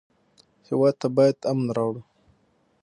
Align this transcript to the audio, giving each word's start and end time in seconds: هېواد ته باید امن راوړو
هېواد 0.67 0.95
ته 1.01 1.07
باید 1.17 1.37
امن 1.51 1.67
راوړو 1.77 2.01